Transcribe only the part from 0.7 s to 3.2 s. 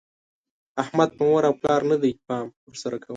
احمد په مور او پلار نه دی؛ پام ور سره کوه.